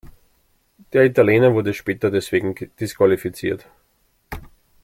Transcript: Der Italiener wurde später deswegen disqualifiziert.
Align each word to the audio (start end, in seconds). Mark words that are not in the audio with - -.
Der 0.93 1.05
Italiener 1.05 1.53
wurde 1.53 1.75
später 1.75 2.09
deswegen 2.09 2.55
disqualifiziert. 2.79 3.67